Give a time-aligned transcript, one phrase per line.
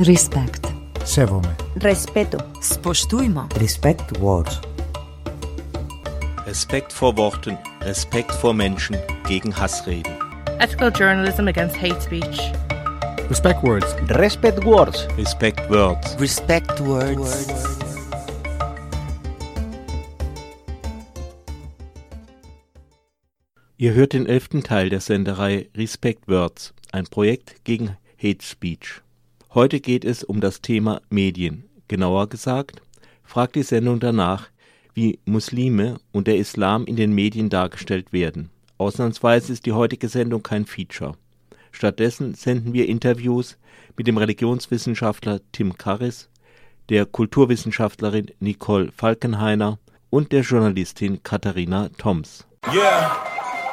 [0.00, 0.72] Respekt.
[1.04, 1.56] Sevome.
[1.82, 2.38] Respeto.
[2.62, 3.48] Spoštujmo.
[3.58, 4.60] Respekt words.
[6.46, 8.96] Respekt vor Worten, Respekt vor Menschen
[9.26, 10.12] gegen Hassreden.
[10.60, 12.52] Ethical journalism against hate speech.
[13.28, 13.96] Respect words.
[14.08, 15.08] Respect words.
[15.16, 16.16] Respect words.
[16.20, 17.36] Respect words.
[23.76, 29.02] Ihr hört den elften Teil der Senderei Respect Words, ein Projekt gegen Hate Speech.
[29.54, 31.64] Heute geht es um das Thema Medien.
[31.88, 32.82] Genauer gesagt,
[33.24, 34.48] fragt die Sendung danach,
[34.92, 38.50] wie Muslime und der Islam in den Medien dargestellt werden.
[38.76, 41.14] Ausnahmsweise ist die heutige Sendung kein Feature.
[41.72, 43.56] Stattdessen senden wir Interviews
[43.96, 46.28] mit dem Religionswissenschaftler Tim Karris,
[46.90, 49.78] der Kulturwissenschaftlerin Nicole Falkenhainer
[50.10, 52.46] und der Journalistin Katharina Toms.
[52.70, 53.16] Yeah,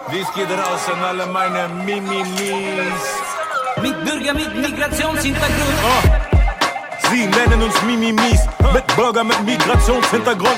[0.09, 3.34] dies geht raus an alle meine Mimimis.
[3.81, 5.75] Mit Bürger mit Migrationshintergrund.
[5.83, 7.09] Oh.
[7.09, 8.41] Sie nennen uns Mimimis,
[8.73, 10.57] mit Bürger mit Migrationshintergrund.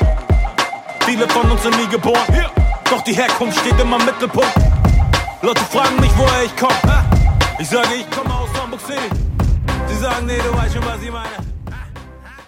[1.06, 2.22] Viele von uns sind nie geboren,
[2.90, 4.54] doch die Herkunft steht immer im Mittelpunkt.
[5.42, 6.74] Leute fragen mich, woher ich komme.
[7.60, 9.10] Ich sage, ich komme aus Hamburg City.
[9.88, 11.30] Sie sagen, nee, du weißt schon, was ich meine.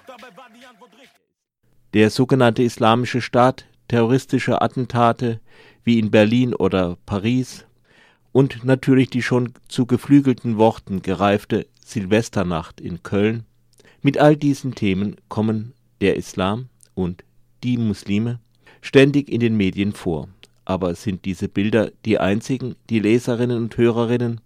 [0.05, 1.09] Dabei war die Antwort richtig.
[1.93, 5.39] Der sogenannte Islamische Staat, terroristische Attentate
[5.83, 7.65] wie in Berlin oder Paris
[8.31, 13.45] und natürlich die schon zu geflügelten Worten gereifte Silvesternacht in Köln.
[14.01, 17.23] Mit all diesen Themen kommen der Islam und
[17.63, 18.39] die Muslime
[18.81, 20.29] ständig in den Medien vor.
[20.65, 24.39] Aber sind diese Bilder die einzigen, die Leserinnen und Hörerinnen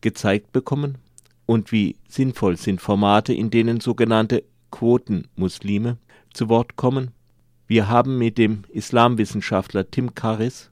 [0.00, 0.98] gezeigt bekommen?
[1.46, 5.96] Und wie sinnvoll sind Formate, in denen sogenannte Quotenmuslime
[6.32, 7.10] zu Wort kommen?
[7.66, 10.69] Wir haben mit dem Islamwissenschaftler Tim Karris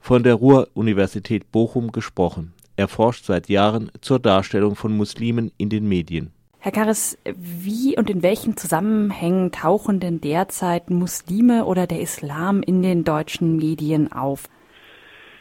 [0.00, 2.52] von der Ruhr-Universität Bochum gesprochen.
[2.76, 6.32] Er forscht seit Jahren zur Darstellung von Muslimen in den Medien.
[6.58, 12.82] Herr Karres, wie und in welchen Zusammenhängen tauchen denn derzeit Muslime oder der Islam in
[12.82, 14.44] den deutschen Medien auf?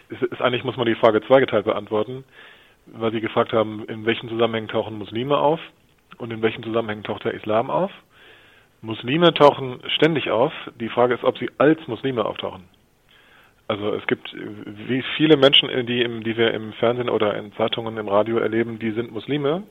[0.10, 2.24] Es ist eigentlich muss man die Frage zweigeteilt beantworten,
[2.88, 5.60] weil Sie gefragt haben, in welchen Zusammenhängen tauchen Muslime auf
[6.18, 7.92] und in welchen Zusammenhängen taucht der Islam auf.
[8.82, 10.54] Muslime tauchen ständig auf.
[10.80, 12.64] Die Frage ist, ob sie als Muslime auftauchen.
[13.70, 17.98] Also es gibt wie viele Menschen, die, im, die wir im Fernsehen oder in Zeitungen,
[17.98, 19.62] im Radio erleben, die sind Muslime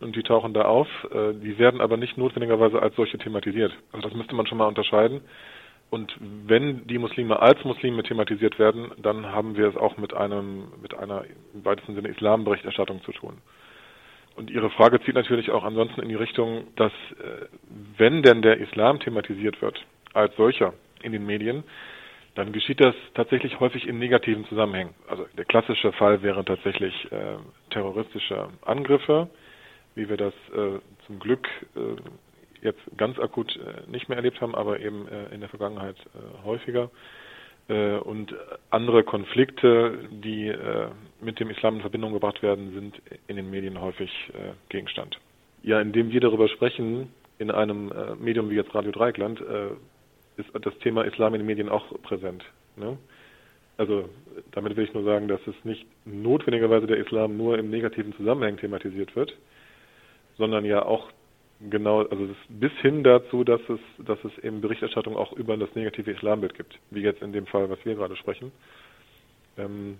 [0.00, 0.88] und die tauchen da auf.
[1.12, 3.72] Äh, Die werden aber nicht notwendigerweise als solche thematisiert.
[3.92, 5.20] Also das müsste man schon mal unterscheiden.
[5.90, 10.68] Und wenn die Muslime als Muslime thematisiert werden, dann haben wir es auch mit einem,
[10.80, 13.36] mit einer im weitesten Sinne Islamberichterstattung zu tun.
[14.34, 17.44] Und Ihre Frage zieht natürlich auch ansonsten in die Richtung, dass äh,
[17.98, 19.84] wenn denn der Islam thematisiert wird
[20.14, 21.64] als solcher in den Medien,
[22.34, 24.94] dann geschieht das tatsächlich häufig in negativen Zusammenhängen.
[25.06, 27.36] Also der klassische Fall wäre tatsächlich äh,
[27.70, 29.28] terroristische Angriffe,
[29.94, 31.96] wie wir das äh, zum Glück äh,
[32.62, 36.44] jetzt ganz akut äh, nicht mehr erlebt haben, aber eben äh, in der Vergangenheit äh,
[36.44, 36.90] häufiger.
[37.68, 38.34] Äh, und
[38.70, 40.88] andere Konflikte, die äh,
[41.20, 45.18] mit dem Islam in Verbindung gebracht werden, sind in den Medien häufig äh, Gegenstand.
[45.62, 49.70] Ja, indem wir darüber sprechen, in einem äh, Medium wie jetzt Radio Dreieckland, äh,
[50.36, 52.44] ist das Thema Islam in den Medien auch präsent.
[52.76, 52.96] Ne?
[53.78, 54.08] Also
[54.52, 58.56] damit will ich nur sagen, dass es nicht notwendigerweise der Islam nur im negativen Zusammenhang
[58.56, 59.36] thematisiert wird,
[60.36, 61.08] sondern ja auch
[61.70, 65.56] genau, also es ist bis hin dazu, dass es, dass es eben Berichterstattung auch über
[65.56, 68.52] das negative Islambild gibt, wie jetzt in dem Fall, was wir gerade sprechen.
[69.56, 69.98] Ähm,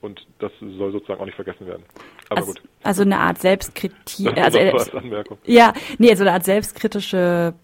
[0.00, 1.82] und das soll sozusagen auch nicht vergessen werden.
[2.28, 2.62] Aber also, gut.
[2.82, 4.36] also eine Art Selbstkritik.
[4.36, 5.38] Also, äh, als Anmerkung.
[5.44, 7.54] ja, nee, also eine Art selbstkritische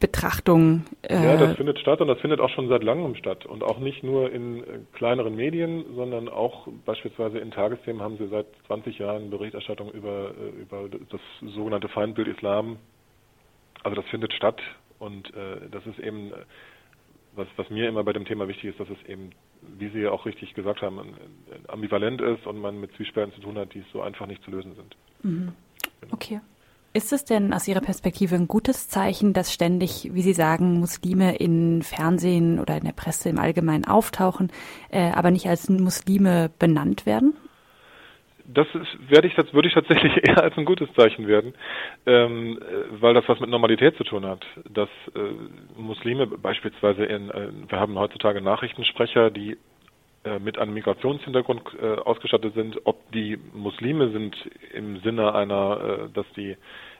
[0.00, 0.84] Betrachtung.
[1.02, 3.46] Äh, Ja, das findet statt und das findet auch schon seit langem statt.
[3.46, 4.64] Und auch nicht nur in äh,
[4.94, 10.62] kleineren Medien, sondern auch beispielsweise in Tagesthemen haben sie seit 20 Jahren Berichterstattung über, äh,
[10.62, 11.20] über das
[11.54, 12.78] sogenannte Feindbild Islam.
[13.82, 14.60] Also das findet statt
[14.98, 16.32] und äh, das ist eben,
[17.34, 19.30] was, was mir immer bei dem Thema wichtig ist, dass es eben,
[19.78, 21.00] wie Sie ja auch richtig gesagt haben,
[21.68, 24.74] ambivalent ist und man mit Zwiespälten zu tun hat, die so einfach nicht zu lösen
[24.74, 24.96] sind.
[25.22, 25.52] mhm.
[26.10, 26.40] Okay.
[26.94, 31.36] Ist es denn aus Ihrer Perspektive ein gutes Zeichen, dass ständig, wie Sie sagen, Muslime
[31.36, 34.52] in Fernsehen oder in der Presse im Allgemeinen auftauchen,
[34.90, 37.34] äh, aber nicht als Muslime benannt werden?
[38.44, 41.54] Das ist, werde ich, würde ich tatsächlich eher als ein gutes Zeichen werden,
[42.04, 44.44] ähm, äh, weil das was mit Normalität zu tun hat.
[44.68, 49.56] Dass äh, Muslime beispielsweise in, äh, wir haben heutzutage Nachrichtensprecher, die
[50.38, 52.80] mit einem Migrationshintergrund äh, ausgestattet sind.
[52.84, 54.36] Ob die Muslime sind
[54.72, 56.56] im Sinne einer, äh, dass die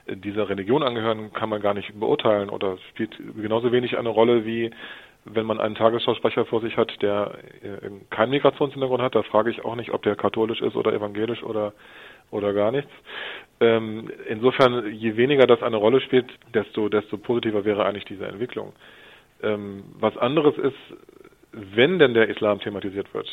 [0.07, 4.45] äh, dieser Religion angehören, kann man gar nicht beurteilen oder spielt genauso wenig eine Rolle
[4.45, 4.71] wie
[5.25, 9.65] wenn man einen Tagesschausprecher vor sich hat, der äh, keinen Migrationshintergrund hat, da frage ich
[9.65, 11.73] auch nicht, ob der katholisch ist oder evangelisch oder
[12.31, 12.91] oder gar nichts.
[13.61, 18.73] Ähm, insofern, je weniger das eine Rolle spielt, desto desto positiver wäre eigentlich diese Entwicklung.
[19.43, 20.75] Ähm, was anderes ist,
[21.53, 23.29] wenn denn der Islam thematisiert wird,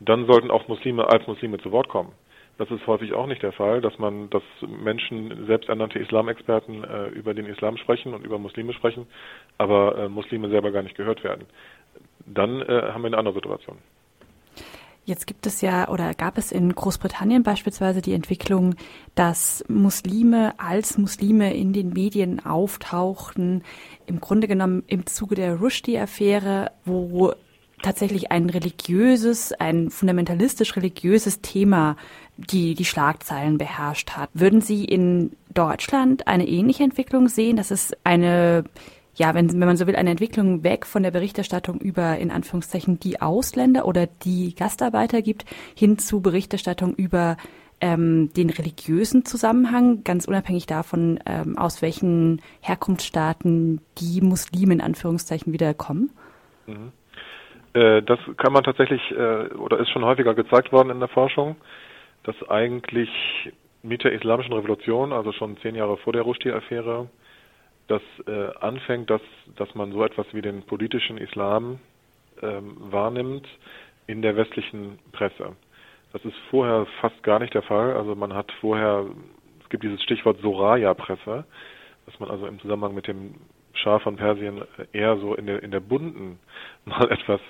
[0.00, 2.12] dann sollten auch Muslime als Muslime zu Wort kommen.
[2.56, 7.32] Das ist häufig auch nicht der Fall, dass man, dass Menschen, selbsternannte Islamexperten äh, über
[7.32, 9.06] den Islam sprechen und über Muslime sprechen,
[9.58, 11.46] aber äh, Muslime selber gar nicht gehört werden.
[12.26, 13.78] Dann äh, haben wir eine andere Situation.
[15.08, 18.74] Jetzt gibt es ja oder gab es in Großbritannien beispielsweise die Entwicklung,
[19.14, 23.62] dass Muslime als Muslime in den Medien auftauchten,
[24.04, 27.32] im Grunde genommen im Zuge der Rushdie-Affäre, wo
[27.82, 31.96] tatsächlich ein religiöses, ein fundamentalistisch religiöses Thema
[32.38, 34.30] die die Schlagzeilen beherrscht hat.
[34.32, 38.64] Würden Sie in Deutschland eine ähnliche Entwicklung sehen, dass es eine
[39.18, 43.00] ja, wenn, wenn man so will, eine Entwicklung weg von der Berichterstattung über, in Anführungszeichen,
[43.00, 45.44] die Ausländer oder die Gastarbeiter gibt,
[45.74, 47.36] hin zu Berichterstattung über
[47.80, 55.52] ähm, den religiösen Zusammenhang, ganz unabhängig davon, ähm, aus welchen Herkunftsstaaten die Muslime in Anführungszeichen
[55.52, 56.10] wieder kommen?
[56.66, 56.92] Mhm.
[57.74, 61.56] Äh, das kann man tatsächlich äh, oder ist schon häufiger gezeigt worden in der Forschung,
[62.22, 63.10] dass eigentlich
[63.82, 67.08] mit der islamischen Revolution, also schon zehn Jahre vor der Rushdie-Affäre,
[67.88, 69.22] das äh, anfängt, dass,
[69.56, 71.80] dass man so etwas wie den politischen Islam
[72.42, 73.46] ähm, wahrnimmt
[74.06, 75.56] in der westlichen Presse.
[76.12, 77.94] Das ist vorher fast gar nicht der Fall.
[77.94, 79.06] Also man hat vorher,
[79.62, 81.44] es gibt dieses Stichwort Soraya-Presse,
[82.06, 83.34] dass man also im Zusammenhang mit dem
[83.74, 84.62] Schah von Persien
[84.92, 86.38] eher so in der in der bunten
[86.84, 87.40] mal etwas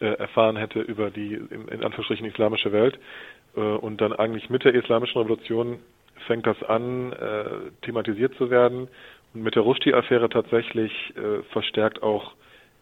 [0.00, 2.98] äh, erfahren hätte über die in, Anführungsstrichen islamische Welt
[3.56, 5.78] äh, und dann eigentlich mit der islamischen Revolution
[6.26, 7.44] fängt das an äh,
[7.82, 8.88] thematisiert zu werden
[9.34, 12.32] mit der Rushdie-Affäre tatsächlich äh, verstärkt auch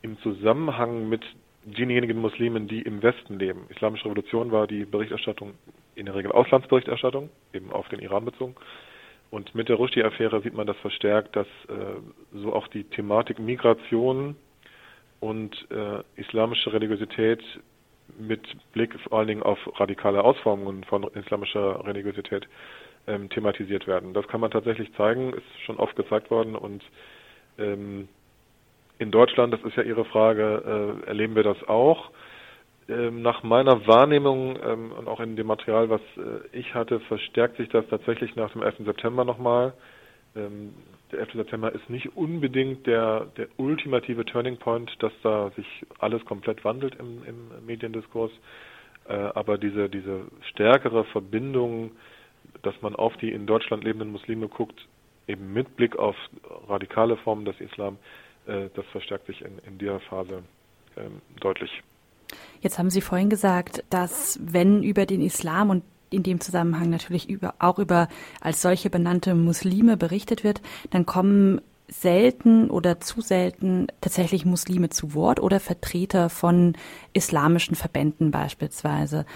[0.03, 1.23] im Zusammenhang mit
[1.65, 3.67] denjenigen Muslimen, die im Westen leben.
[3.69, 5.55] Islamische Revolution war die Berichterstattung
[5.95, 8.57] in der Regel Auslandsberichterstattung, eben auf den Iran bezogen.
[9.31, 12.01] Und mit der Rushdie-Affäre sieht man das verstärkt, dass äh,
[12.33, 14.37] so auch die Thematik Migration
[15.21, 17.43] und äh, islamische Religiosität
[18.19, 18.43] mit
[18.73, 22.49] Blick vor allen Dingen auf radikale Ausformungen von islamischer Religiosität
[23.07, 24.15] ähm, thematisiert werden.
[24.15, 26.83] Das kann man tatsächlich zeigen, ist schon oft gezeigt worden und
[27.59, 28.09] ähm,
[28.99, 32.11] in Deutschland, das ist ja Ihre Frage, äh, erleben wir das auch.
[32.89, 37.57] Ähm, nach meiner Wahrnehmung ähm, und auch in dem Material, was äh, ich hatte, verstärkt
[37.57, 38.85] sich das tatsächlich nach dem 11.
[38.85, 39.73] September nochmal.
[40.37, 40.75] Ähm,
[41.13, 41.33] der 11.
[41.33, 45.67] September ist nicht unbedingt der, der ultimative Turning Point, dass da sich
[45.99, 48.31] alles komplett wandelt im, im Mediendiskurs.
[49.09, 51.93] Äh, aber diese, diese stärkere Verbindung
[52.63, 54.87] dass man auf die in Deutschland lebenden Muslime guckt,
[55.27, 56.17] eben mit Blick auf
[56.69, 57.97] radikale Formen des Islam,
[58.47, 60.43] äh, das verstärkt sich in, in dieser Phase
[60.97, 61.71] ähm, deutlich.
[62.61, 67.29] Jetzt haben Sie vorhin gesagt, dass wenn über den Islam und in dem Zusammenhang natürlich
[67.29, 68.09] über, auch über
[68.41, 70.61] als solche benannte Muslime berichtet wird,
[70.91, 71.61] dann kommen
[71.91, 76.77] selten oder zu selten tatsächlich Muslime zu Wort oder Vertreter von
[77.13, 79.27] islamischen Verbänden beispielsweise.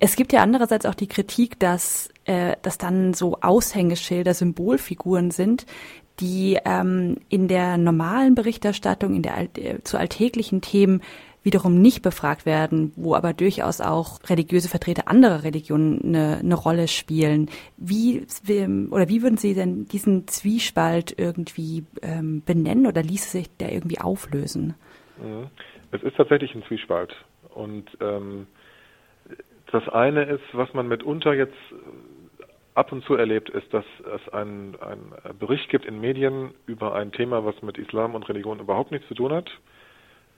[0.00, 5.66] Es gibt ja andererseits auch die Kritik, dass äh, das dann so Aushängeschilder, Symbolfiguren sind,
[6.20, 11.02] die ähm, in der normalen Berichterstattung, in der äh, zu alltäglichen Themen
[11.44, 16.88] wiederum nicht befragt werden, wo aber durchaus auch religiöse Vertreter anderer Religionen eine, eine Rolle
[16.88, 17.50] spielen.
[17.76, 18.26] Wie
[18.90, 24.00] oder wie würden Sie denn diesen Zwiespalt irgendwie ähm, benennen oder ließe sich der irgendwie
[24.00, 24.74] auflösen?
[25.22, 25.48] Mhm.
[25.92, 27.14] Es ist tatsächlich ein Zwiespalt
[27.54, 28.46] und ähm,
[29.74, 34.32] das eine ist, was man mitunter jetzt äh, ab und zu erlebt, ist, dass es
[34.32, 38.92] einen, einen Bericht gibt in Medien über ein Thema, was mit Islam und Religion überhaupt
[38.92, 39.48] nichts zu tun hat.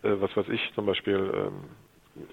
[0.02, 1.64] Äh, was weiß ich, zum Beispiel ähm,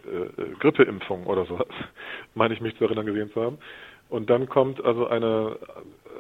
[0.06, 1.60] äh, Grippeimpfung oder so,
[2.36, 3.58] meine ich mich zu erinnern gesehen zu haben.
[4.10, 5.58] Und dann kommt also eine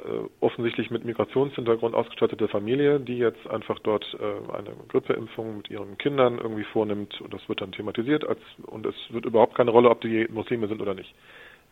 [0.03, 5.97] äh, offensichtlich mit Migrationshintergrund ausgestattete Familie, die jetzt einfach dort äh, eine Grippeimpfung mit ihren
[5.97, 9.89] Kindern irgendwie vornimmt und das wird dann thematisiert als, und es wird überhaupt keine Rolle,
[9.89, 11.13] ob die Muslime sind oder nicht.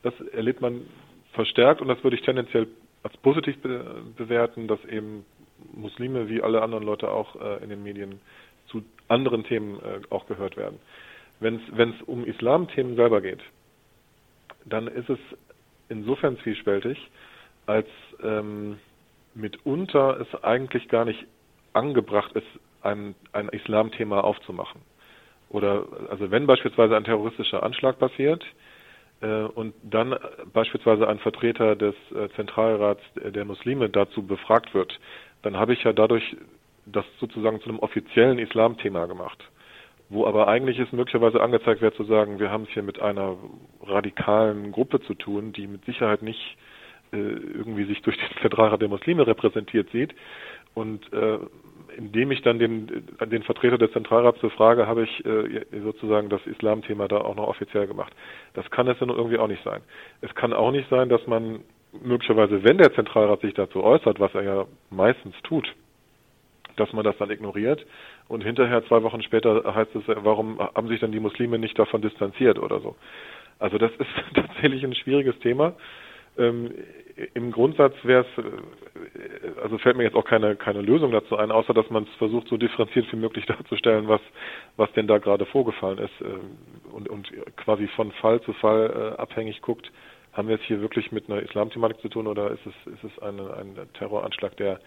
[0.03, 0.85] Das erlebt man
[1.33, 2.67] verstärkt und das würde ich tendenziell
[3.03, 5.25] als positiv be bewerten, dass eben
[5.73, 8.21] Muslime wie alle anderen Leute auch äh, in den Medien
[8.67, 10.79] zu anderen Themen äh, auch gehört werden.
[11.39, 13.39] Wenn es um Islamthemen selber geht,
[14.65, 15.19] dann ist es
[15.91, 16.97] insofern zwiespältig,
[17.65, 17.87] als
[18.23, 18.79] ähm,
[19.35, 21.25] mitunter es eigentlich gar nicht
[21.73, 22.47] angebracht ist,
[22.81, 24.81] ein, ein Islamthema aufzumachen.
[25.49, 28.43] Oder also wenn beispielsweise ein terroristischer Anschlag passiert
[29.21, 30.15] äh, und dann
[30.53, 34.97] beispielsweise ein Vertreter des äh, Zentralrats der Muslime dazu befragt wird,
[35.43, 36.35] dann habe ich ja dadurch
[36.85, 39.43] das sozusagen zu einem offiziellen Islamthema gemacht.
[40.11, 43.37] Wo aber eigentlich ist möglicherweise angezeigt wäre zu sagen, wir haben es hier mit einer
[43.81, 46.57] radikalen Gruppe zu tun, die mit Sicherheit nicht
[47.13, 50.13] äh, irgendwie sich durch den Zentralrat der Muslime repräsentiert sieht.
[50.73, 51.39] Und äh,
[51.95, 57.07] indem ich dann den, den Vertreter des Zentralrats befrage, habe ich äh, sozusagen das Islamthema
[57.07, 58.13] da auch noch offiziell gemacht.
[58.53, 59.81] Das kann es dann irgendwie auch nicht sein.
[60.19, 61.61] Es kann auch nicht sein, dass man
[62.03, 65.73] möglicherweise, wenn der Zentralrat sich dazu äußert, was er ja meistens tut,
[66.75, 67.85] dass man das dann ignoriert
[68.31, 72.01] und hinterher zwei Wochen später heißt es, warum haben sich dann die Muslime nicht davon
[72.01, 72.95] distanziert oder so.
[73.59, 75.73] Also das ist tatsächlich ein schwieriges Thema.
[76.37, 76.71] Ähm,
[77.33, 81.51] Im Grundsatz wäre es, äh, also fällt mir jetzt auch keine, keine Lösung dazu ein,
[81.51, 84.21] außer dass man es versucht, so differenziert wie möglich darzustellen, was,
[84.77, 89.21] was denn da gerade vorgefallen ist äh, und, und quasi von Fall zu Fall äh,
[89.21, 89.91] abhängig guckt,
[90.31, 93.21] haben wir es hier wirklich mit einer Islamthematik zu tun oder ist es, ist es
[93.21, 94.79] eine, ein Terroranschlag, der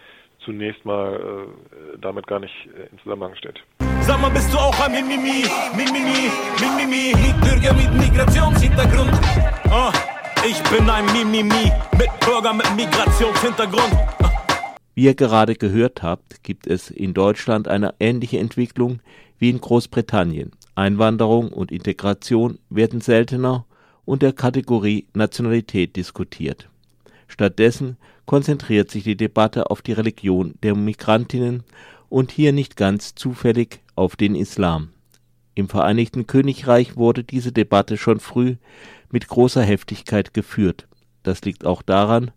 [0.44, 3.60] zunächst mal äh, damit gar nicht äh, in Zusammenhang steht?
[4.00, 5.44] Sag mal, bist du auch ein Mimimi,
[5.76, 9.12] Mimimi, Mimimi, Bürger mit Migrationshintergrund?
[9.70, 9.90] Oh,
[10.46, 13.92] ich bin ein Mimimi mit Bürger mit Migrationshintergrund.
[14.94, 19.00] Wie ihr gerade gehört habt, gibt es in Deutschland eine ähnliche Entwicklung
[19.38, 20.52] wie in Großbritannien.
[20.74, 23.64] Einwanderung und Integration werden seltener
[24.04, 26.68] und der Kategorie Nationalität diskutiert.
[27.26, 31.64] Stattdessen konzentriert sich die Debatte auf die Religion der Migrantinnen
[32.08, 34.90] und hier nicht ganz zufällig auf den Islam.
[35.54, 38.56] Im Vereinigten Königreich wurde diese Debatte schon früh
[39.10, 40.88] mit großer Heftigkeit geführt.
[41.22, 42.32] Das liegt auch daran,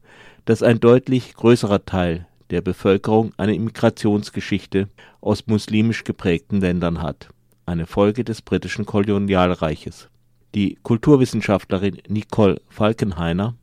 [0.46, 4.88] dass ein deutlich größerer Teil der Bevölkerung eine Immigrationsgeschichte
[5.20, 7.29] aus muslimisch geprägten Ländern hat,
[7.65, 10.10] eine Folge des britischen Kolonialreiches.
[10.56, 13.56] Die Kulturwissenschaftlerin Nicole Falkenhainer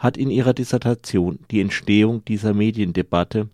[0.00, 3.48] hat in ihrer Dissertation die Entstehung dieser Mediendebatte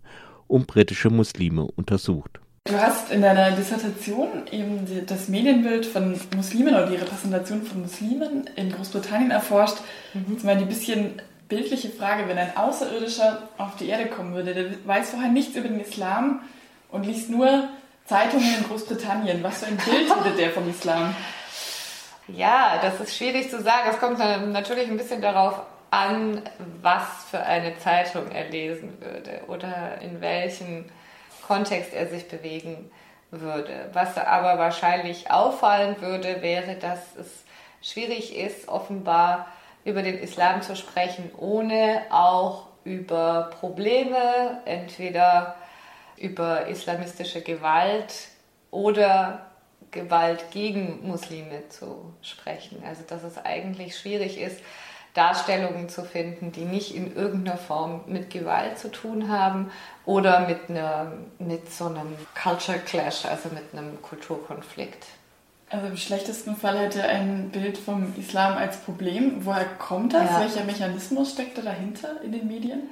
[0.47, 2.39] um britische Muslime untersucht.
[2.63, 8.49] Du hast in deiner Dissertation eben das Medienbild von Muslimen oder die Repräsentation von Muslimen
[8.55, 9.77] in Großbritannien erforscht.
[10.13, 10.33] Mhm.
[10.33, 14.65] Jetzt mal die bisschen bildliche Frage, wenn ein Außerirdischer auf die Erde kommen würde, der
[14.85, 16.41] weiß vorher nichts über den Islam
[16.89, 17.69] und liest nur
[18.05, 19.43] Zeitungen in Großbritannien.
[19.43, 21.15] Was für ein Bild hätte der vom Islam?
[22.27, 23.89] Ja, das ist schwierig zu sagen.
[23.91, 26.41] Es kommt natürlich ein bisschen darauf an,
[26.81, 30.85] was für eine Zeitung er lesen würde oder in welchem
[31.45, 32.91] Kontext er sich bewegen
[33.31, 33.89] würde.
[33.93, 37.43] Was aber wahrscheinlich auffallen würde, wäre, dass es
[37.81, 39.47] schwierig ist, offenbar
[39.85, 45.55] über den Islam zu sprechen, ohne auch über Probleme, entweder
[46.17, 48.29] über islamistische Gewalt
[48.71, 49.45] oder
[49.91, 52.83] Gewalt gegen Muslime zu sprechen.
[52.85, 54.59] Also dass es eigentlich schwierig ist,
[55.17, 59.71] Darstellungen zu finden, die nicht in irgendeiner Form mit Gewalt zu tun haben
[60.05, 65.07] oder mit, einer, mit so einem Culture Clash, also mit einem Kulturkonflikt.
[65.69, 69.45] Also im schlechtesten Fall hätte ein Bild vom Islam als Problem.
[69.45, 70.29] Woher kommt das?
[70.29, 70.39] Ja.
[70.39, 72.83] Welcher Mechanismus steckt da dahinter in den Medien?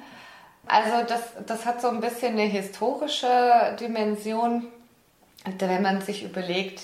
[0.66, 4.66] Also das, das hat so ein bisschen eine historische Dimension,
[5.58, 6.82] wenn man sich überlegt,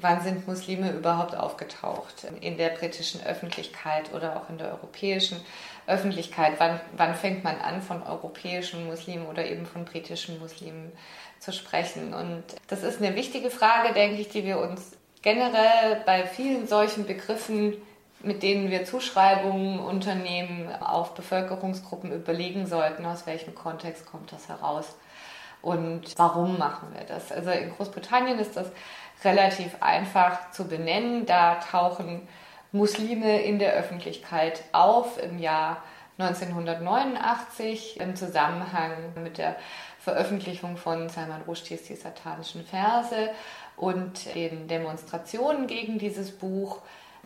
[0.00, 5.40] wann sind Muslime überhaupt aufgetaucht in der britischen Öffentlichkeit oder auch in der europäischen
[5.86, 6.54] Öffentlichkeit?
[6.58, 10.92] Wann, wann fängt man an, von europäischen Muslimen oder eben von britischen Muslimen
[11.38, 12.14] zu sprechen?
[12.14, 17.06] Und das ist eine wichtige Frage, denke ich, die wir uns generell bei vielen solchen
[17.06, 17.74] Begriffen
[18.22, 24.96] mit denen wir Zuschreibungen unternehmen, auf Bevölkerungsgruppen überlegen sollten, aus welchem Kontext kommt das heraus
[25.62, 27.32] und warum machen wir das.
[27.32, 28.68] Also in Großbritannien ist das
[29.24, 31.26] relativ einfach zu benennen.
[31.26, 32.26] Da tauchen
[32.72, 35.82] Muslime in der Öffentlichkeit auf im Jahr
[36.18, 38.92] 1989 im Zusammenhang
[39.22, 39.56] mit der
[39.98, 43.30] Veröffentlichung von Salman Rushdies Die satanischen Verse
[43.76, 46.78] und den Demonstrationen gegen dieses Buch,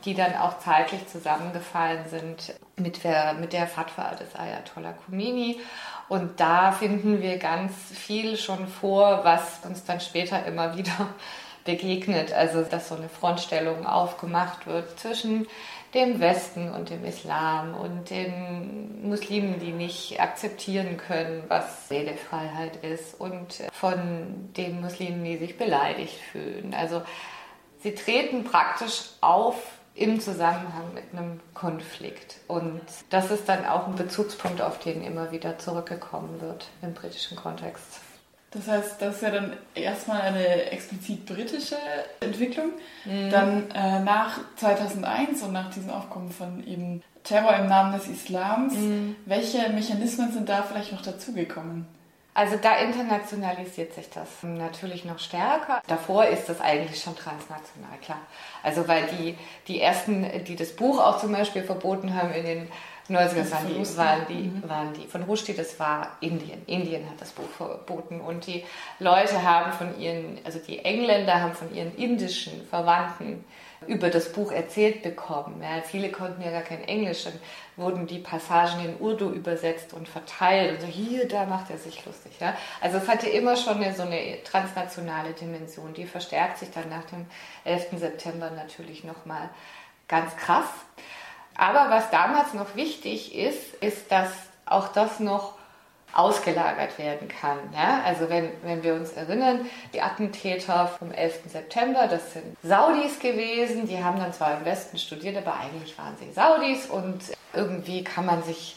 [0.05, 5.61] die dann auch zeitlich zusammengefallen sind mit der, mit der Fatwa des Ayatollah Khomeini.
[6.09, 11.09] Und da finden wir ganz viel schon vor, was uns dann später immer wieder
[11.65, 12.33] begegnet.
[12.33, 15.47] Also, dass so eine Frontstellung aufgemacht wird zwischen
[15.95, 23.19] dem Westen und dem Islam und den Muslimen, die nicht akzeptieren können, was Redefreiheit ist
[23.21, 26.75] und von den Muslimen, die sich beleidigt fühlen.
[26.75, 27.03] Also
[27.83, 29.57] sie treten praktisch auf
[29.95, 32.37] im Zusammenhang mit einem Konflikt.
[32.47, 37.37] Und das ist dann auch ein Bezugspunkt, auf den immer wieder zurückgekommen wird im britischen
[37.37, 38.01] Kontext.
[38.53, 41.77] Das heißt, das ist ja dann erstmal eine explizit britische
[42.21, 42.73] Entwicklung.
[43.05, 43.31] Mhm.
[43.31, 48.75] Dann äh, nach 2001 und nach diesem Aufkommen von eben Terror im Namen des Islams,
[48.75, 49.15] mhm.
[49.27, 51.87] welche Mechanismen sind da vielleicht noch dazugekommen?
[52.33, 55.83] Also da internationalisiert sich das natürlich noch stärker.
[55.89, 58.21] Davor ist das eigentlich schon transnational, klar.
[58.63, 62.69] Also weil die, die ersten, die das Buch auch zum Beispiel verboten haben in den
[63.09, 64.69] 90er waren die, waren die, mhm.
[64.69, 66.63] waren die von Rushdie, das war Indien.
[66.67, 68.65] Indien hat das Buch verboten und die
[69.01, 73.45] Leute haben von ihren, also die Engländer haben von ihren indischen Verwandten
[73.87, 75.63] über das Buch erzählt bekommen.
[75.63, 77.39] Ja, viele konnten ja gar kein Englisch, dann
[77.77, 80.75] wurden die Passagen in Urdu übersetzt und verteilt.
[80.75, 82.33] Und so, hier, da macht er sich lustig.
[82.41, 82.55] Ja.
[82.81, 85.95] Also es hatte immer schon eine, so eine transnationale Dimension.
[85.95, 87.27] Die verstärkt sich dann nach dem
[87.65, 87.99] 11.
[87.99, 89.49] September natürlich nochmal
[90.09, 90.69] ganz krass.
[91.57, 94.31] Aber was damals noch wichtig ist, ist, dass
[94.67, 95.55] auch das noch
[96.13, 97.59] ausgelagert werden kann.
[97.75, 98.03] Ja?
[98.05, 101.41] Also wenn, wenn wir uns erinnern, die Attentäter vom 11.
[101.47, 106.17] September, das sind Saudis gewesen, die haben dann zwar im Westen studiert, aber eigentlich waren
[106.19, 107.21] sie Saudis und
[107.53, 108.77] irgendwie kann man sich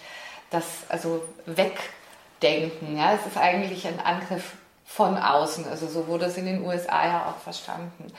[0.50, 2.98] das also wegdenken.
[2.98, 3.14] Ja?
[3.14, 4.54] Es ist eigentlich ein Angriff
[4.86, 8.14] von außen, also so wurde es in den USA ja auch verstanden.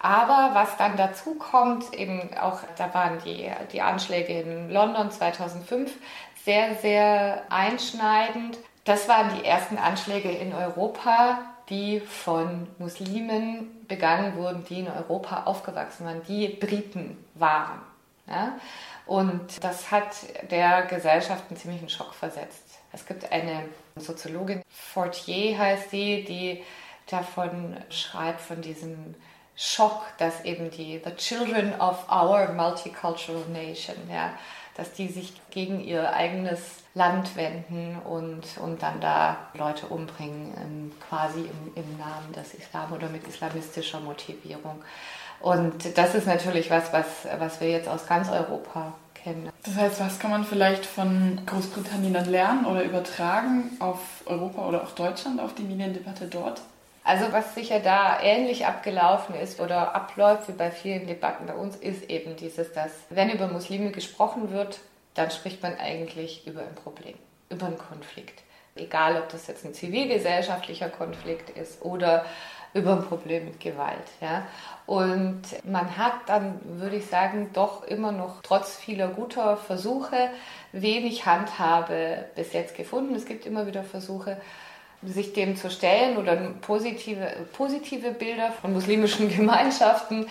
[0.00, 5.90] Aber was dann dazu kommt, eben auch, da waren die, die Anschläge in London 2005
[6.44, 8.58] sehr, sehr einschneidend.
[8.84, 11.38] Das waren die ersten Anschläge in Europa,
[11.70, 17.80] die von Muslimen begangen wurden, die in Europa aufgewachsen waren, die Briten waren.
[18.28, 18.58] Ja?
[19.06, 20.14] Und das hat
[20.50, 22.78] der Gesellschaft einen ziemlichen Schock versetzt.
[22.92, 23.64] Es gibt eine
[23.96, 26.62] Soziologin, Fortier heißt sie, die
[27.06, 29.14] davon schreibt, von diesem
[29.56, 34.34] Schock, dass eben die The Children of Our Multicultural Nation, ja,
[34.76, 36.60] dass die sich gegen ihr eigenes
[36.94, 42.92] Land wenden und, und dann da Leute umbringen, ähm, quasi im, im Namen des Islam
[42.92, 44.82] oder mit islamistischer Motivierung.
[45.40, 47.06] Und das ist natürlich was, was,
[47.38, 49.50] was wir jetzt aus ganz Europa kennen.
[49.64, 54.82] Das heißt, was kann man vielleicht von Großbritannien dann lernen oder übertragen auf Europa oder
[54.82, 56.62] auch Deutschland, auf die Mediendebatte dort?
[57.04, 61.76] Also was sicher da ähnlich abgelaufen ist oder abläuft wie bei vielen Debatten bei uns,
[61.76, 64.80] ist eben dieses, dass wenn über Muslime gesprochen wird,
[65.12, 67.14] dann spricht man eigentlich über ein Problem,
[67.50, 68.42] über einen Konflikt.
[68.74, 72.24] Egal, ob das jetzt ein zivilgesellschaftlicher Konflikt ist oder
[72.72, 74.10] über ein Problem mit Gewalt.
[74.20, 74.46] Ja.
[74.86, 80.30] Und man hat dann, würde ich sagen, doch immer noch trotz vieler guter Versuche
[80.72, 83.14] wenig Handhabe bis jetzt gefunden.
[83.14, 84.38] Es gibt immer wieder Versuche,
[85.06, 90.26] sich dem zu stellen oder positive, positive Bilder von muslimischen Gemeinschaften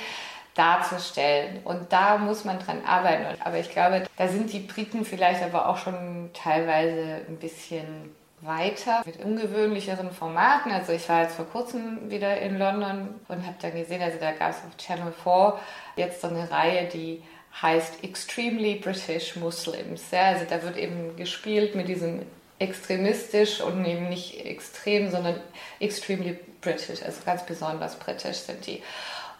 [0.55, 1.61] darzustellen.
[1.63, 3.41] Und da muss man dran arbeiten.
[3.43, 9.01] Aber ich glaube, da sind die Briten vielleicht aber auch schon teilweise ein bisschen weiter
[9.05, 10.71] mit ungewöhnlicheren Formaten.
[10.71, 14.31] Also ich war jetzt vor kurzem wieder in London und habe dann gesehen, also da
[14.31, 15.59] gab es auf Channel 4
[15.95, 17.23] jetzt so eine Reihe, die
[17.61, 20.11] heißt Extremely British Muslims.
[20.11, 22.23] Ja, also da wird eben gespielt mit diesem
[22.63, 25.39] extremistisch und eben nicht extrem, sondern
[25.79, 28.81] extremely British, also ganz besonders britisch sind die.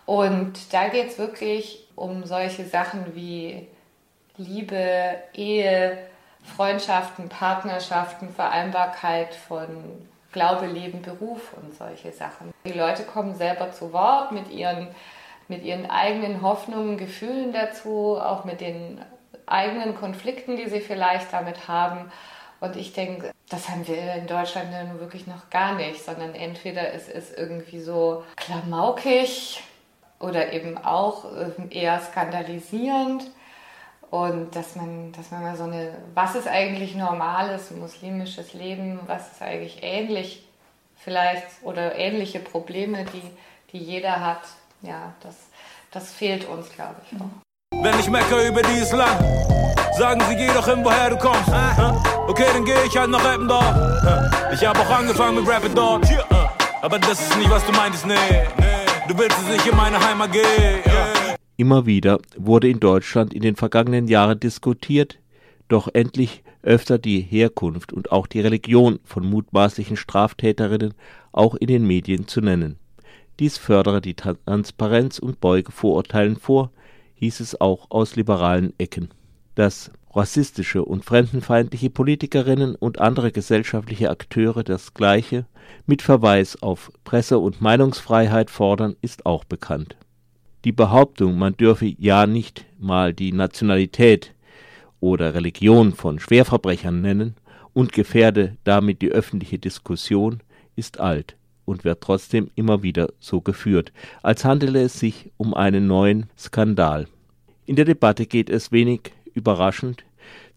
[0.05, 3.67] Und da geht es wirklich um solche Sachen wie
[4.37, 5.97] Liebe, Ehe,
[6.43, 9.67] Freundschaften, Partnerschaften, Vereinbarkeit von
[10.33, 12.53] Glaube, Leben, Beruf und solche Sachen.
[12.65, 14.87] Die Leute kommen selber zu Wort mit ihren,
[15.47, 18.99] mit ihren eigenen Hoffnungen, Gefühlen dazu, auch mit den
[19.45, 22.11] eigenen Konflikten, die sie vielleicht damit haben.
[22.63, 26.33] Und ich denke, das haben wir in Deutschland ja nun wirklich noch gar nicht, sondern
[26.33, 29.61] entweder es ist irgendwie so klamaukig
[30.17, 33.29] oder eben auch ähm, eher skandalisierend.
[34.09, 39.33] Und dass man, dass man mal so eine, was ist eigentlich normales muslimisches Leben, was
[39.33, 40.47] ist eigentlich ähnlich
[40.95, 43.23] vielleicht oder ähnliche Probleme, die,
[43.73, 44.43] die jeder hat,
[44.81, 45.35] ja, das,
[45.91, 47.43] das fehlt uns, glaube ich, auch.
[47.83, 49.19] Wenn ich meckere über dieses Land,
[49.97, 51.49] sagen sie, geh doch hin, woher du kommst.
[52.29, 53.75] Okay, dann geh ich halt nach Rappen dort.
[54.53, 56.07] Ich hab auch angefangen mit Rappen dort.
[56.81, 58.13] Aber das ist nicht, was du meintest, nee.
[59.09, 60.79] Du willst es nicht in meine Heimat gehen.
[61.57, 65.19] Immer wieder wurde in Deutschland in den vergangenen Jahren diskutiert,
[65.67, 70.93] doch endlich öfter die Herkunft und auch die Religion von mutmaßlichen Straftäterinnen
[71.33, 72.77] auch in den Medien zu nennen.
[73.41, 76.71] Dies fördere die Transparenz und beuge Vorurteilen vor,
[77.23, 79.09] hieß es auch aus liberalen Ecken.
[79.55, 85.45] Dass rassistische und fremdenfeindliche Politikerinnen und andere gesellschaftliche Akteure das Gleiche
[85.85, 89.95] mit Verweis auf Presse- und Meinungsfreiheit fordern, ist auch bekannt.
[90.65, 94.33] Die Behauptung, man dürfe ja nicht mal die Nationalität
[94.99, 97.35] oder Religion von Schwerverbrechern nennen
[97.73, 100.41] und gefährde damit die öffentliche Diskussion,
[100.75, 105.87] ist alt und wird trotzdem immer wieder so geführt, als handele es sich um einen
[105.87, 107.07] neuen Skandal.
[107.65, 110.03] In der Debatte geht es wenig überraschend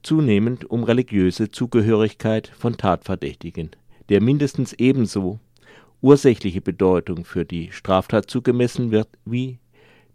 [0.03, 3.71] zunehmend um religiöse Zugehörigkeit von Tatverdächtigen.
[4.09, 5.41] der mindestens ebenso
[6.01, 9.59] ursächliche Bedeutung für die Straftat zugemessen wird wie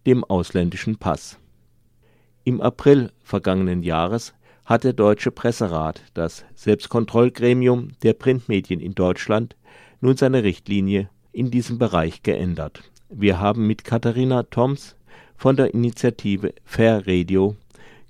[0.05, 1.37] dem ausländischen Pass.
[2.43, 4.33] Im April vergangenen Jahres
[4.65, 9.55] hat der Deutsche Presserat, das Selbstkontrollgremium der Printmedien in Deutschland,
[9.99, 12.83] nun seine Richtlinie in diesem Bereich geändert.
[13.09, 14.95] Wir haben mit Katharina Toms
[15.41, 17.55] von der Initiative Fair Radio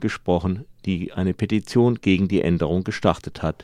[0.02, 3.64] gesprochen, die eine Petition gegen die Änderung gestartet hat.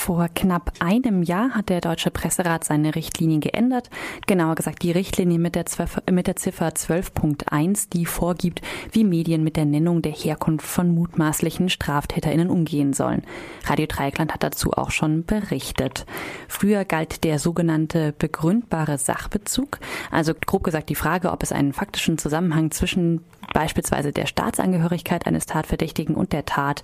[0.00, 3.90] Vor knapp einem Jahr hat der Deutsche Presserat seine Richtlinien geändert.
[4.26, 5.66] Genauer gesagt die Richtlinie mit der,
[6.10, 11.68] mit der Ziffer 12.1, die vorgibt, wie Medien mit der Nennung der Herkunft von mutmaßlichen
[11.68, 13.22] StraftäterInnen umgehen sollen.
[13.66, 16.06] Radio Dreieckland hat dazu auch schon berichtet.
[16.48, 19.78] Früher galt der sogenannte begründbare Sachbezug,
[20.10, 23.20] also grob gesagt die Frage, ob es einen faktischen Zusammenhang zwischen
[23.52, 26.82] beispielsweise der Staatsangehörigkeit eines Tatverdächtigen und der Tat,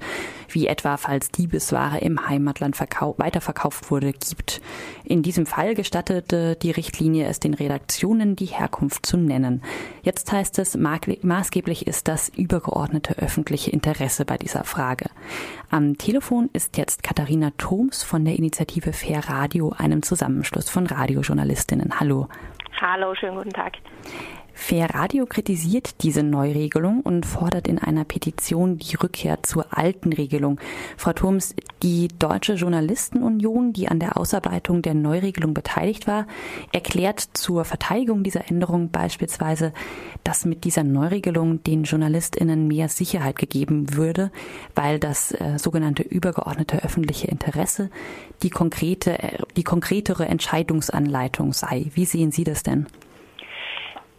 [0.49, 4.61] wie etwa falls Diebesware im Heimatland weiterverkauft wurde, gibt.
[5.05, 9.63] In diesem Fall gestattete die Richtlinie es den Redaktionen, die Herkunft zu nennen.
[10.03, 15.11] Jetzt heißt es, maßgeblich ist das übergeordnete öffentliche Interesse bei dieser Frage.
[15.71, 21.99] Am Telefon ist jetzt Katharina Thoms von der Initiative Fair Radio, einem Zusammenschluss von Radiojournalistinnen.
[22.01, 22.29] Hallo.
[22.81, 23.73] Hallo, schönen guten Tag.
[24.59, 30.59] Fair Radio kritisiert diese Neuregelung und fordert in einer Petition die Rückkehr zur alten Regelung.
[30.97, 36.27] Frau Thurms, die Deutsche Journalistenunion, die an der Ausarbeitung der Neuregelung beteiligt war,
[36.73, 39.73] erklärt zur Verteidigung dieser Änderung beispielsweise,
[40.25, 44.33] dass mit dieser Neuregelung den JournalistInnen mehr Sicherheit gegeben würde,
[44.75, 47.91] weil das äh, sogenannte übergeordnete öffentliche Interesse
[48.43, 51.91] die konkrete, äh, die konkretere Entscheidungsanleitung sei.
[51.95, 52.87] Wie sehen Sie das denn?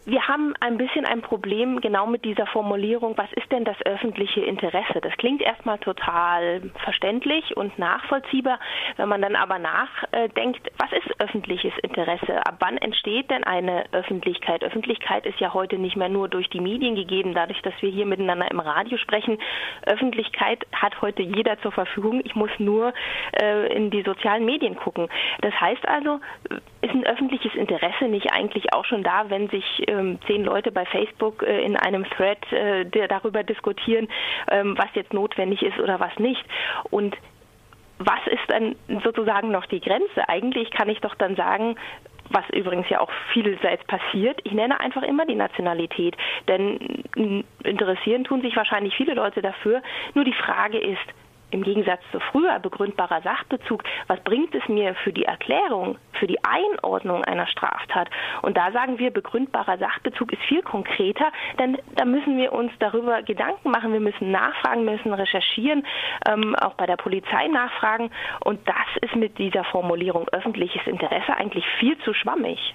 [0.08, 4.40] Wir haben ein bisschen ein Problem genau mit dieser Formulierung, was ist denn das öffentliche
[4.40, 5.02] Interesse?
[5.02, 8.58] Das klingt erstmal total verständlich und nachvollziehbar.
[8.96, 12.38] Wenn man dann aber nachdenkt, was ist öffentliches Interesse?
[12.46, 14.64] Ab wann entsteht denn eine Öffentlichkeit?
[14.64, 18.06] Öffentlichkeit ist ja heute nicht mehr nur durch die Medien gegeben, dadurch, dass wir hier
[18.06, 19.36] miteinander im Radio sprechen.
[19.84, 22.22] Öffentlichkeit hat heute jeder zur Verfügung.
[22.24, 22.94] Ich muss nur
[23.38, 25.08] äh, in die sozialen Medien gucken.
[25.42, 26.18] Das heißt also,
[26.80, 30.72] ist ein öffentliches Interesse nicht eigentlich auch schon da, wenn sich äh, ähm, zehn Leute
[30.72, 34.08] bei Facebook äh, in einem Thread äh, darüber diskutieren,
[34.50, 36.44] ähm, was jetzt notwendig ist oder was nicht.
[36.90, 37.16] Und
[37.98, 40.28] was ist dann sozusagen noch die Grenze?
[40.28, 41.76] Eigentlich kann ich doch dann sagen,
[42.30, 44.40] was übrigens ja auch vielseits passiert.
[44.44, 47.02] Ich nenne einfach immer die Nationalität, denn
[47.64, 49.82] interessieren tun sich wahrscheinlich viele Leute dafür.
[50.14, 50.98] Nur die Frage ist,
[51.50, 56.38] im Gegensatz zu früher begründbarer Sachbezug, was bringt es mir für die Erklärung, für die
[56.44, 58.08] Einordnung einer Straftat?
[58.42, 63.22] Und da sagen wir, begründbarer Sachbezug ist viel konkreter, denn da müssen wir uns darüber
[63.22, 65.86] Gedanken machen, wir müssen nachfragen, müssen recherchieren,
[66.28, 68.10] ähm, auch bei der Polizei nachfragen.
[68.44, 72.74] Und das ist mit dieser Formulierung öffentliches Interesse eigentlich viel zu schwammig.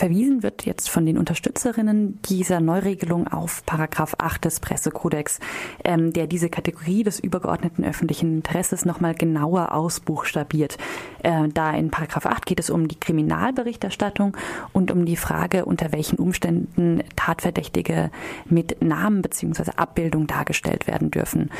[0.00, 5.40] Verwiesen wird jetzt von den Unterstützerinnen dieser Neuregelung auf Paragraph 8 des Pressekodex,
[5.84, 10.78] ähm, der diese Kategorie des übergeordneten öffentlichen Interesses nochmal genauer ausbuchstabiert.
[11.22, 14.38] Äh, da in Paragraph 8 geht es um die Kriminalberichterstattung
[14.72, 18.10] und um die Frage, unter welchen Umständen Tatverdächtige
[18.46, 19.72] mit Namen bzw.
[19.76, 21.50] Abbildung dargestellt werden dürfen.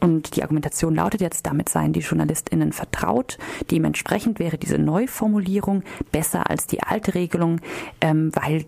[0.00, 3.38] Und die Argumentation lautet jetzt, damit seien die JournalistInnen vertraut.
[3.70, 5.82] Dementsprechend wäre diese Neuformulierung
[6.12, 7.60] besser als die alte Regelung,
[8.00, 8.64] ähm, weil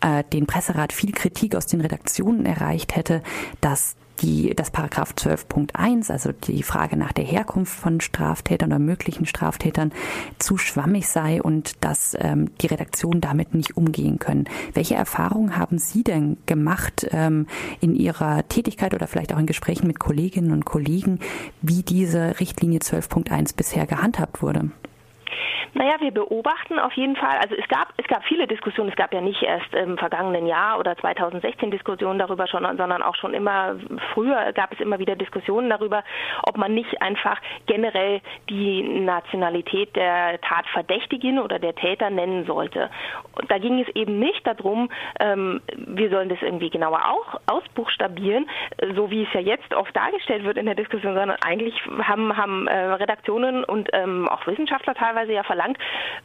[0.00, 3.22] äh, den Presserat viel Kritik aus den Redaktionen erreicht hätte,
[3.60, 9.26] dass die, das Paragraph 12.1, also die Frage nach der Herkunft von Straftätern oder möglichen
[9.26, 9.92] Straftätern,
[10.38, 14.44] zu schwammig sei und dass ähm, die Redaktionen damit nicht umgehen können.
[14.74, 17.46] Welche Erfahrungen haben Sie denn gemacht ähm,
[17.80, 21.20] in Ihrer Tätigkeit oder vielleicht auch in Gesprächen mit Kolleginnen und Kollegen,
[21.62, 24.70] wie diese Richtlinie 12.1 bisher gehandhabt wurde?
[25.74, 29.12] Naja, wir beobachten auf jeden Fall, also es gab, es gab viele Diskussionen, es gab
[29.12, 33.76] ja nicht erst im vergangenen Jahr oder 2016 Diskussionen darüber schon, sondern auch schon immer
[34.12, 36.04] früher gab es immer wieder Diskussionen darüber,
[36.46, 42.90] ob man nicht einfach generell die Nationalität der Tatverdächtigen oder der Täter nennen sollte.
[43.38, 44.90] Und da ging es eben nicht darum,
[45.20, 48.48] ähm, wir sollen das irgendwie genauer auch ausbuchstabieren,
[48.94, 52.66] so wie es ja jetzt oft dargestellt wird in der Diskussion, sondern eigentlich haben, haben
[52.66, 55.78] äh, Redaktionen und ähm, auch Wissenschaftler teilweise ja verlangt.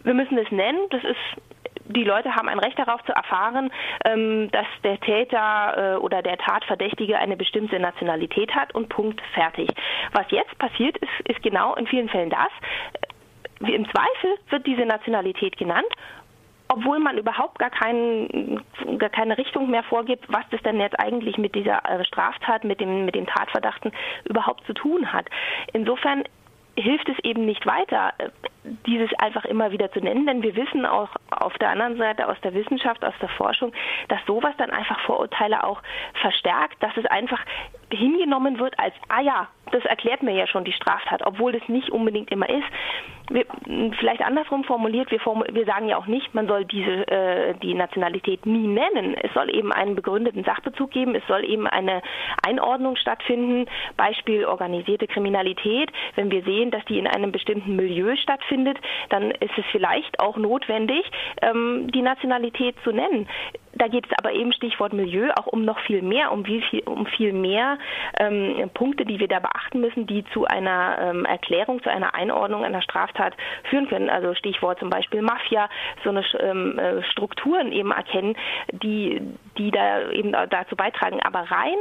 [0.03, 0.79] Wir müssen es nennen.
[0.89, 1.41] Das ist
[1.87, 3.71] die Leute haben ein Recht darauf zu erfahren,
[4.05, 9.69] ähm, dass der Täter äh, oder der Tatverdächtige eine bestimmte Nationalität hat und Punkt fertig.
[10.13, 12.49] Was jetzt passiert, ist, ist genau in vielen Fällen das.
[13.59, 15.93] Im Zweifel wird diese Nationalität genannt
[16.73, 18.61] obwohl man überhaupt gar, kein,
[18.97, 22.79] gar keine Richtung mehr vorgibt, was das denn jetzt eigentlich mit dieser äh, Straftat, mit
[22.79, 23.91] dem, mit dem Tatverdachten
[24.23, 25.25] überhaupt zu tun hat.
[25.73, 26.23] Insofern
[26.77, 28.13] hilft es eben nicht weiter
[28.85, 32.39] dieses einfach immer wieder zu nennen, denn wir wissen auch auf der anderen Seite aus
[32.43, 33.71] der Wissenschaft, aus der Forschung,
[34.07, 35.81] dass sowas dann einfach Vorurteile auch
[36.21, 37.43] verstärkt, dass es einfach
[37.91, 41.89] hingenommen wird als, ah ja, das erklärt mir ja schon die Straftat, obwohl das nicht
[41.89, 42.65] unbedingt immer ist.
[43.29, 43.45] Wir,
[43.97, 47.73] vielleicht andersrum formuliert, wir, formu wir, sagen ja auch nicht, man soll diese äh, die
[47.73, 49.15] Nationalität nie nennen.
[49.15, 52.01] Es soll eben einen begründeten Sachbezug geben, es soll eben eine
[52.45, 53.69] Einordnung stattfinden.
[53.95, 55.91] Beispiel organisierte Kriminalität.
[56.15, 58.50] Wenn wir sehen, dass die in einem bestimmten Milieu stattfindet,
[59.09, 61.03] dann ist es vielleicht auch notwendig,
[61.41, 63.27] ähm, die Nationalität zu nennen.
[63.73, 67.05] Da geht es aber eben Stichwort Milieu auch um noch viel mehr, um, viel, um
[67.05, 67.77] viel mehr
[68.19, 72.65] ähm, Punkte, die wir da beachten müssen, die zu einer ähm, Erklärung, zu einer Einordnung
[72.65, 73.33] einer Straftat
[73.69, 74.09] führen können.
[74.09, 75.69] Also Stichwort zum Beispiel Mafia,
[76.03, 78.35] so eine ähm, äh, Strukturen eben erkennen,
[78.71, 79.21] die,
[79.57, 81.21] die da eben dazu beitragen.
[81.21, 81.77] Aber rein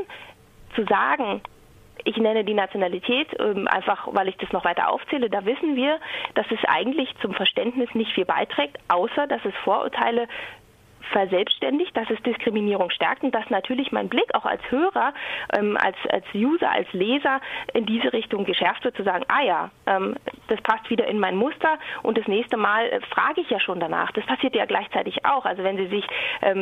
[0.76, 1.42] zu sagen,
[2.04, 5.30] ich nenne die Nationalität ähm, einfach, weil ich das noch weiter aufzähle.
[5.30, 5.98] Da wissen wir,
[6.34, 10.28] dass es eigentlich zum Verständnis nicht viel beiträgt, außer dass es Vorurteile
[11.10, 15.12] verselbstständigt, dass es Diskriminierung stärkt und dass natürlich mein Blick auch als Hörer,
[15.56, 17.40] ähm, als, als User, als Leser
[17.74, 20.16] in diese Richtung geschärft wird, zu sagen, ah ja, ähm,
[20.48, 23.80] das passt wieder in mein Muster und das nächste Mal äh, frage ich ja schon
[23.80, 24.12] danach.
[24.12, 25.44] Das passiert ja gleichzeitig auch.
[25.44, 26.04] Also wenn Sie sich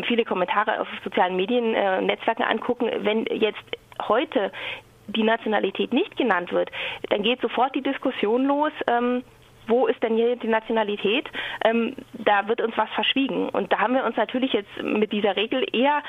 [0.06, 3.62] viele Kommentare auf sozialen Medien, äh, Netzwerken angucken, wenn jetzt
[4.08, 4.50] heute
[5.08, 6.70] die Nationalität nicht genannt wird,
[7.10, 9.22] dann geht sofort die Diskussion los, ähm,
[9.68, 11.28] wo ist denn hier die Nationalität?
[11.64, 13.50] Ähm, da wird uns was verschwiegen.
[13.50, 16.02] Und da haben wir uns natürlich jetzt mit dieser Regel eher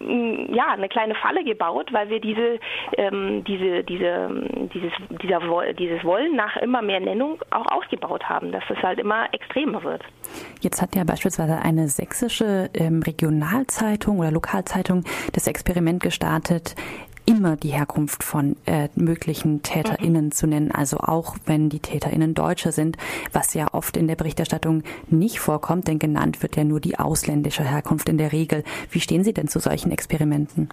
[0.00, 2.58] ähm, ja, eine kleine Falle gebaut, weil wir diese,
[2.98, 4.28] ähm, diese, diese,
[4.74, 5.40] dieses, dieser,
[5.74, 10.02] dieses Wollen nach immer mehr Nennung auch ausgebaut haben, dass es halt immer extremer wird.
[10.60, 16.74] Jetzt hat ja beispielsweise eine sächsische ähm, Regionalzeitung oder Lokalzeitung das Experiment gestartet,
[17.26, 20.32] immer die Herkunft von äh, möglichen TäterInnen mhm.
[20.32, 22.96] zu nennen, also auch wenn die TäterInnen Deutsche sind,
[23.32, 27.64] was ja oft in der Berichterstattung nicht vorkommt, denn genannt wird ja nur die ausländische
[27.64, 28.64] Herkunft in der Regel.
[28.90, 30.68] Wie stehen Sie denn zu solchen Experimenten?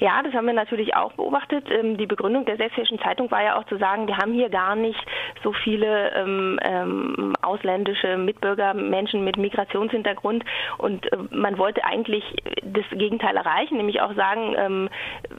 [0.00, 1.66] Ja, das haben wir natürlich auch beobachtet.
[1.70, 4.76] Ähm, die Begründung der Sächsischen Zeitung war ja auch zu sagen, wir haben hier gar
[4.76, 5.00] nicht
[5.42, 10.44] so viele ähm, ähm, ausländische Mitbürger, Menschen mit Migrationshintergrund
[10.78, 12.24] und äh, man wollte eigentlich
[12.62, 14.88] das Gegenteil erreichen, nämlich auch sagen, ähm,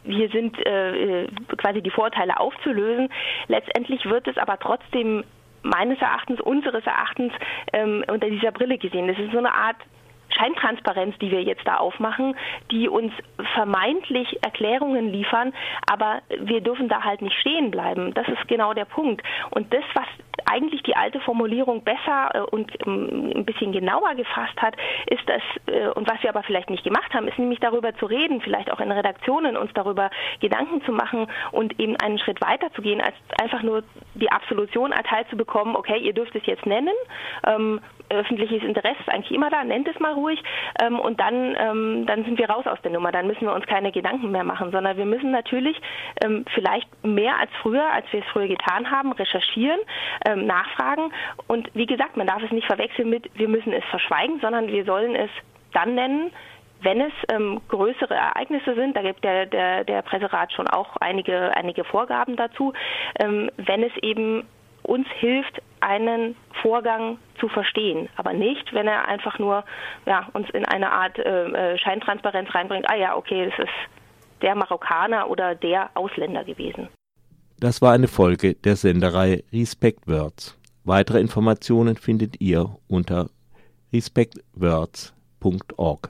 [0.07, 3.09] hier sind äh, quasi die Vorteile aufzulösen.
[3.47, 5.23] Letztendlich wird es aber trotzdem
[5.63, 7.33] meines Erachtens, unseres Erachtens
[7.73, 9.07] ähm, unter dieser Brille gesehen.
[9.07, 9.77] Das ist so eine Art
[10.35, 12.35] Scheintransparenz, die wir jetzt da aufmachen,
[12.71, 13.11] die uns
[13.53, 15.53] vermeintlich Erklärungen liefern,
[15.91, 18.13] aber wir dürfen da halt nicht stehen bleiben.
[18.13, 19.23] Das ist genau der Punkt.
[19.51, 20.05] Und das, was
[20.45, 24.75] eigentlich die alte Formulierung besser äh, und ähm, ein bisschen genauer gefasst hat,
[25.07, 28.05] ist das, äh, und was wir aber vielleicht nicht gemacht haben, ist nämlich darüber zu
[28.05, 32.71] reden, vielleicht auch in Redaktionen uns darüber Gedanken zu machen und eben einen Schritt weiter
[32.73, 36.65] zu gehen, als einfach nur die Absolution erteilt zu bekommen, okay, ihr dürft es jetzt
[36.65, 36.93] nennen,
[37.45, 40.41] ähm, öffentliches Interesse ist eigentlich immer da, nennt es mal ruhig.
[40.81, 43.65] Ähm, und dann, ähm, dann sind wir raus aus der Nummer, dann müssen wir uns
[43.65, 45.79] keine Gedanken mehr machen, sondern wir müssen natürlich
[46.23, 49.79] ähm, vielleicht mehr als früher, als wir es früher getan haben, recherchieren,
[50.25, 51.11] ähm, nachfragen.
[51.47, 54.85] Und wie gesagt, man darf es nicht verwechseln mit, wir müssen es verschweigen, sondern wir
[54.85, 55.29] sollen es
[55.73, 56.31] dann nennen,
[56.81, 61.55] wenn es ähm, größere Ereignisse sind, da gibt der, der, der Presserat schon auch einige,
[61.55, 62.73] einige Vorgaben dazu,
[63.19, 64.45] ähm, wenn es eben
[64.83, 69.63] uns hilft, einen Vorgang zu verstehen, aber nicht, wenn er einfach nur
[70.05, 73.71] ja, uns in eine Art äh, äh, Scheintransparenz reinbringt, ah ja, okay, das ist
[74.41, 76.89] der Marokkaner oder der Ausländer gewesen.
[77.59, 80.59] Das war eine Folge der Senderei Respect Words.
[80.83, 83.29] Weitere Informationen findet ihr unter
[83.93, 86.09] respectwords.org.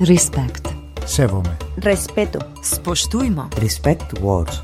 [0.00, 0.68] Respect.
[1.04, 1.56] Sevome.
[1.78, 2.38] Respeto.
[2.62, 3.50] Spoštujmo.
[3.60, 4.62] Respect Words.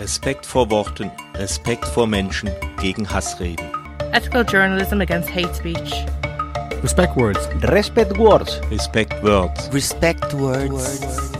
[0.00, 3.64] Respekt vor Worten, Respekt vor Menschen gegen Hassreden.
[4.12, 6.04] Ethical journalism against hate speech.
[6.82, 7.48] Respect words.
[7.62, 8.60] Respect Words.
[8.70, 9.72] Respect words.
[9.72, 11.32] Respect Words.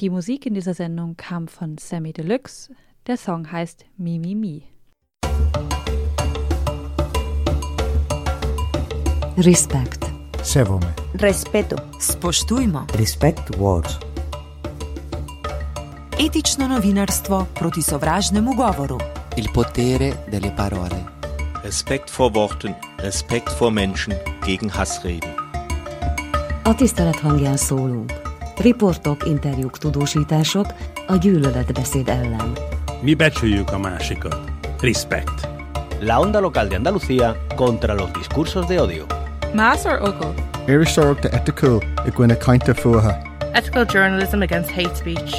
[0.00, 2.72] Die Musik in dieser Sendung kam von Sammy Deluxe.
[3.08, 4.62] Der Song heißt Mi Mi Mi.
[9.38, 10.11] Respect.
[10.42, 10.94] Sevome.
[11.14, 11.76] Respeto.
[11.98, 12.86] Spoštujmo.
[12.94, 13.92] Respect Words.
[16.18, 18.98] Etično novinarstvo proti sovražnemu govoru.
[19.36, 21.04] Il potere delle parole.
[21.64, 24.14] Respekt vor Worten, Respekt vor Menschen
[24.46, 25.30] gegen Hassreden.
[26.64, 28.12] A tisztelet hangján szólunk.
[28.56, 30.66] Riportok, interjúk, tudósítások
[31.06, 32.52] a gyűlöletbeszéd ellen.
[33.00, 34.36] Mi becsüljük a másikat.
[34.80, 35.48] Respect.
[36.00, 39.21] La onda local de Andalucía contra los discursos de odio.
[39.54, 40.34] Más or oco?
[40.66, 43.12] Éiristeach de eticiúil i gcuine caiinte fuatha.
[43.52, 45.34] Ethical journalism against hate speech.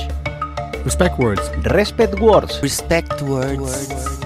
[0.86, 1.50] Respect words.
[1.74, 2.62] Respect words.
[2.62, 4.23] Respect words.